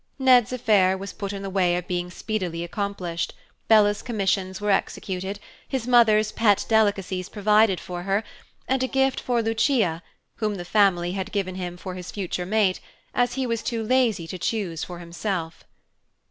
[0.17, 3.35] Ned's affair was put in the way of being speedily accomplished,
[3.67, 8.23] Bella's commissions were executed, his mother's pet delicacies provided for her,
[8.67, 10.01] and a gift for Lucia,
[10.37, 12.79] whom the family had given him for his future mate,
[13.13, 15.65] as he was too lazy to choose for himself.